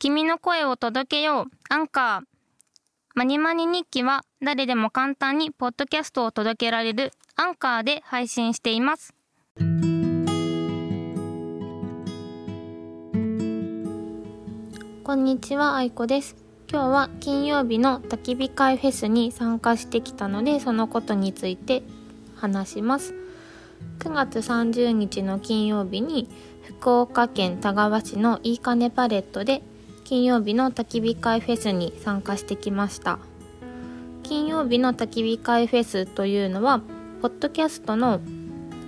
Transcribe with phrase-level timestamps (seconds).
[0.00, 1.44] 君の声を届けよう。
[1.68, 2.26] アンカー。
[3.14, 9.12] マニマニ日記は誰でも簡単にポッドキャストを届けられるアンカーで配信しています。
[9.58, 9.62] こ
[15.12, 16.34] んにちは、あいこです。
[16.72, 21.82] 今日は金曜日の焚き火会フェスに参加してきたのでそのことについて
[22.36, 23.12] 話します。
[23.98, 26.30] 9月30日の金曜日に
[26.62, 29.62] 福岡県田川市のいいかねパレットで
[30.10, 33.20] 金曜日の焚き火会フェスに参加してきました。
[34.24, 36.80] 金曜日の焚き火会フェスというのは
[37.22, 38.20] ポッドキャストの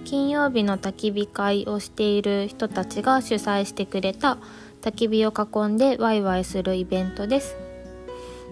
[0.05, 4.37] 金曜日の焚き火会をしている人たちが主催してくれた
[4.81, 7.57] 焚き火を囲んでワイワイするイベントです。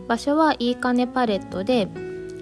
[0.07, 1.89] 場所はいいかねパレットで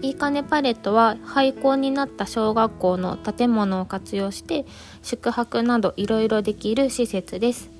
[0.02, 4.66] いいかねパレットは廃校になった小学校の建物を活用して
[5.00, 7.77] 宿泊などいろいろできる施設です。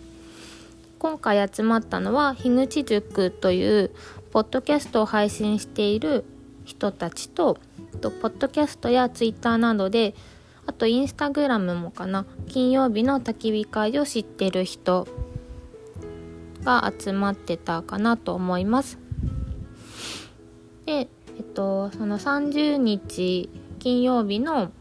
[1.08, 3.90] 今回集まったのは樋口塾という
[4.30, 6.26] ポッドキャストを配信している
[6.66, 7.56] 人たちと
[8.02, 10.14] とポッドキャストやツイッターなどで
[10.66, 15.08] あとインスタグラムもかな金曜日の焚き火会を知ってる人
[16.62, 18.98] が集まってたかなと思います。
[20.84, 21.02] でえ
[21.40, 24.72] っとその30日金曜日の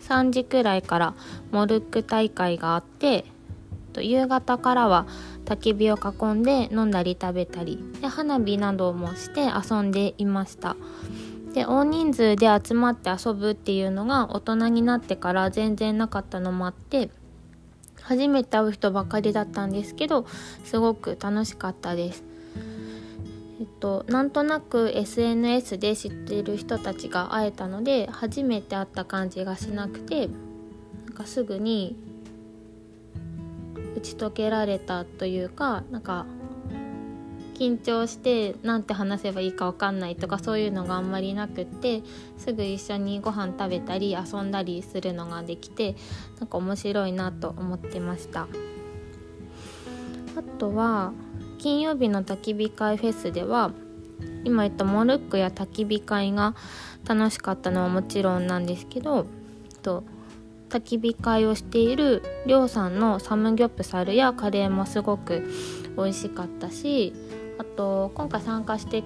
[0.00, 1.14] 3時くらいから
[1.52, 3.26] モルック大会があって
[4.02, 5.06] 夕方からは
[5.46, 7.82] 焚き火を囲んで飲んだり食べたり。
[8.00, 10.76] で花火などもして遊んでいました。
[11.54, 17.08] で大人数で集まって遊ぶっていうのが大人になってから全然なかったのもあって
[18.02, 20.26] 初めて会う人ばかりだったんですけど
[20.64, 22.24] すごく楽しかったです。
[23.58, 30.28] えっと、なんとなく SNS で知っている人たちが会えたので初めて会った感じがしなくて
[31.06, 31.96] なんかすぐに
[33.96, 36.26] 打ち解けられたというかなんか
[37.54, 42.02] 緊張してなんて話せばいいか分かんないとかそういうのがあんまりなくって
[42.36, 45.96] すぐ一緒にご飯食べたり遊んだりするのができて
[46.38, 48.46] なんか面白いなと思ってました。
[50.36, 51.14] あとは
[51.58, 53.72] 金曜日の焚き火会フェスでは
[54.44, 56.54] 今言ったモルックや焚き火会が
[57.06, 59.26] 楽しかったのはもちろんなんですけど
[59.82, 60.04] と
[60.68, 65.48] 焚き火会をしているりょうさんのサムギョプサルやカレーもすごく
[65.96, 67.12] 美味しかったし
[67.58, 69.04] あと今回参加して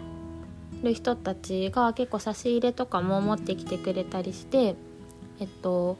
[0.82, 4.76] る人たちが結構差し入れとかも持ってきてくれたりして
[5.38, 5.98] えっと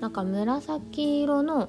[0.00, 1.68] なんか紫色の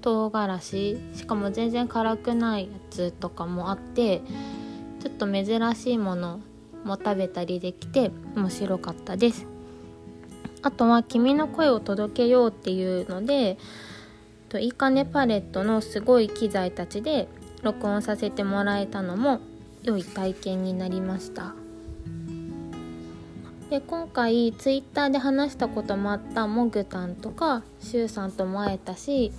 [0.00, 4.20] 唐辛子しかも全然辛くないやつとかもあって
[5.00, 6.40] ちょっと珍しいもの
[6.84, 9.51] も食べたりできて面白かったです。
[10.62, 13.58] あとは「君の声を届けよう」っていうので
[14.58, 17.28] いいかねパレットのすごい機材たちで
[17.62, 19.40] 録音させてもらえたのも
[19.82, 21.54] 良い体験になりました。
[23.70, 29.32] で今回ツイッターで話したこともあったモグタンとかシュウさんとも会えたし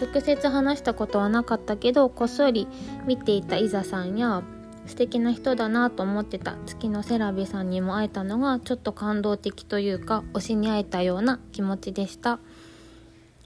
[0.00, 2.66] 直接話したことはなかったけどこっそり
[3.06, 4.42] 見ていたイザさんや
[4.86, 6.56] 素敵な人だなと思ってた。
[6.66, 12.38] 月のセラビさんにも会えたのがちょっと感動的というか推しに会えたような気持ちでした。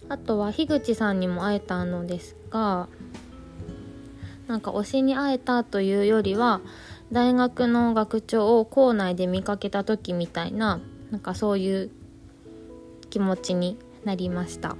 [0.09, 2.89] あとは樋口さんにも会えたのですが
[4.47, 6.61] なんか推しに会えたというよりは
[7.13, 11.91] 大学の学長を校内で見かけた時みたいななんかそういう
[13.11, 14.77] 気持ちになりました。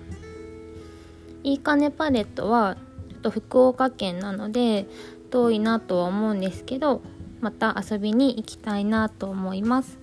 [1.45, 2.77] いいかねパレットは
[3.11, 4.87] ちょっと福岡県なので
[5.29, 7.03] 遠いなとは思うんですけど
[7.41, 9.99] また遊びに行きたいなと思います。